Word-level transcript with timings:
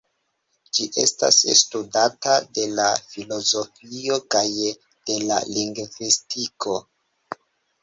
Ĝi 0.77 0.85
estas 1.01 1.35
studata 1.59 2.37
de 2.59 2.65
la 2.79 2.87
filozofio 3.11 4.19
kaj 4.37 4.43
de 4.73 5.21
la 5.29 5.39
lingvistiko. 5.53 6.83